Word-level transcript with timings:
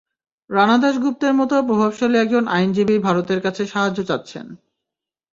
রানা 0.49 0.77
দাশ 0.77 0.95
গুপ্তের 0.97 1.33
মতো 1.33 1.55
প্রভাবশালী 1.61 2.17
একজন 2.17 2.43
আইনজীবী 2.47 2.95
ভারতের 2.99 3.39
কাছে 3.41 3.63
সাহায্য 3.65 3.99
চাচ্ছেন। 4.03 4.45